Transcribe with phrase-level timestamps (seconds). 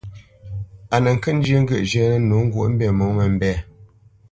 [0.93, 3.53] A nə kə́ njyə́ ŋgyə̂ʼ zhyə́nə̄ nǒ ŋgwǒʼmbî mǒmə́mbɛ̂.